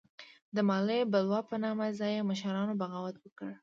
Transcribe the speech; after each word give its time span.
د 0.55 0.57
مالیې 0.69 1.01
بلوا 1.11 1.39
په 1.49 1.55
نامه 1.63 1.87
ځايي 1.99 2.21
مشرانو 2.29 2.77
بغاوت 2.81 3.15
وکړ. 3.19 3.51